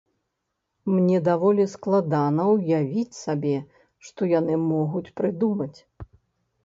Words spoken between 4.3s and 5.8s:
яны могуць прыдумаць.